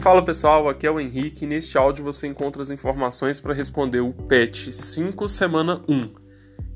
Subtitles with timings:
[0.00, 4.00] Fala pessoal, aqui é o Henrique e neste áudio você encontra as informações para responder
[4.00, 6.08] o PET 5 semana 1.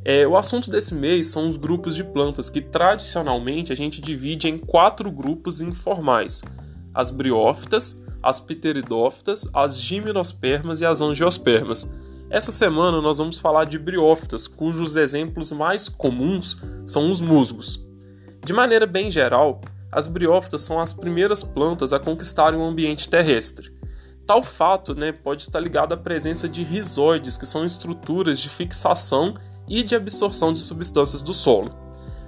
[0.05, 4.47] É, o assunto desse mês são os grupos de plantas que tradicionalmente a gente divide
[4.47, 6.43] em quatro grupos informais:
[6.93, 11.91] as briófitas, as pteridófitas, as gimnospermas e as angiospermas.
[12.29, 17.89] Essa semana nós vamos falar de briófitas, cujos exemplos mais comuns são os musgos.
[18.45, 19.63] De maneira bem geral,
[19.95, 23.73] as briófitas são as primeiras plantas a conquistarem o ambiente terrestre.
[24.27, 29.35] Tal fato né, pode estar ligado à presença de rizóides, que são estruturas de fixação
[29.69, 31.73] e de absorção de substâncias do solo.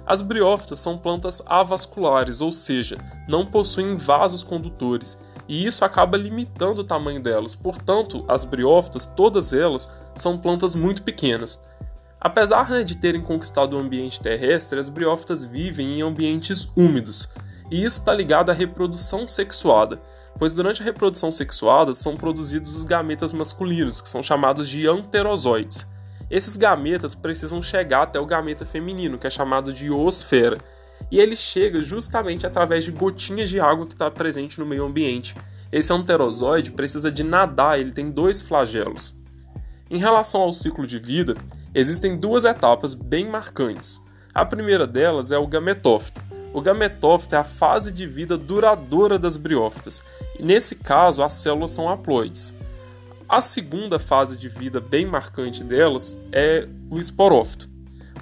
[0.05, 6.79] As briófitas são plantas avasculares, ou seja, não possuem vasos condutores, e isso acaba limitando
[6.79, 7.53] o tamanho delas.
[7.53, 11.67] Portanto, as briófitas, todas elas, são plantas muito pequenas.
[12.19, 17.29] Apesar né, de terem conquistado o ambiente terrestre, as briófitas vivem em ambientes úmidos,
[17.69, 20.01] e isso está ligado à reprodução sexuada,
[20.37, 25.87] pois durante a reprodução sexuada são produzidos os gametas masculinos, que são chamados de anterozoides.
[26.29, 30.57] Esses gametas precisam chegar até o gameta feminino, que é chamado de oosfera,
[31.09, 35.35] e ele chega justamente através de gotinhas de água que está presente no meio ambiente.
[35.71, 39.17] Esse anterozoide precisa de nadar, ele tem dois flagelos.
[39.89, 41.35] Em relação ao ciclo de vida,
[41.73, 44.01] existem duas etapas bem marcantes.
[44.33, 46.21] A primeira delas é o gametófito,
[46.53, 50.03] o gametófito é a fase de vida duradoura das briófitas,
[50.39, 52.53] e nesse caso as células são haploides.
[53.27, 57.69] A segunda fase de vida bem marcante delas é o esporófito.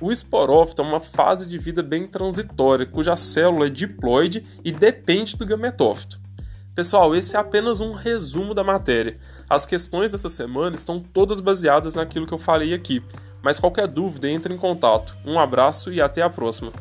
[0.02, 5.38] O esporófito é uma fase de vida bem transitória, cuja célula é diploide e depende
[5.38, 6.20] do gametófito.
[6.74, 9.18] Pessoal, esse é apenas um resumo da matéria.
[9.50, 13.02] As questões dessa semana estão todas baseadas naquilo que eu falei aqui,
[13.42, 15.16] mas qualquer dúvida entre em contato.
[15.26, 16.74] Um abraço e até a próxima.